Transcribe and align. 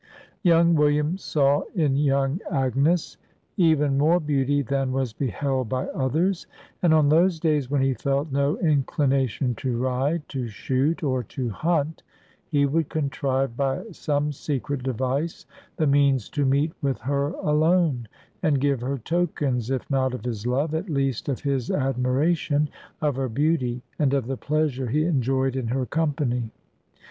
Young 0.41 0.73
William 0.73 1.15
saw 1.19 1.61
in 1.75 1.95
young 1.95 2.39
Agnes 2.51 3.17
even 3.55 3.99
more 3.99 4.19
beauty 4.19 4.63
than 4.63 4.91
was 4.91 5.13
beheld 5.13 5.69
by 5.69 5.85
others; 5.89 6.47
and 6.81 6.91
on 6.91 7.09
those 7.09 7.39
days 7.39 7.69
when 7.69 7.83
he 7.83 7.93
felt 7.93 8.31
no 8.31 8.57
inclination 8.57 9.53
to 9.53 9.77
ride, 9.77 10.27
to 10.29 10.47
shoot, 10.47 11.03
or 11.03 11.21
to 11.25 11.49
hunt, 11.49 12.01
he 12.49 12.65
would 12.65 12.89
contrive, 12.89 13.55
by 13.55 13.83
some 13.91 14.31
secret 14.31 14.81
device, 14.81 15.45
the 15.77 15.85
means 15.85 16.29
to 16.29 16.45
meet 16.47 16.73
with 16.81 17.01
her 17.01 17.27
alone, 17.33 18.07
and 18.41 18.59
give 18.59 18.81
her 18.81 18.97
tokens 18.97 19.69
(if 19.69 19.87
not 19.91 20.15
of 20.15 20.25
his 20.25 20.47
love) 20.47 20.73
at 20.73 20.89
least 20.89 21.29
of 21.29 21.41
his 21.41 21.69
admiration 21.69 22.67
of 23.01 23.17
her 23.17 23.29
beauty, 23.29 23.83
and 23.99 24.15
of 24.15 24.25
the 24.25 24.35
pleasure 24.35 24.87
he 24.87 25.03
enjoyed 25.05 25.55
in 25.55 25.67
her 25.67 25.85
company. 25.85 26.49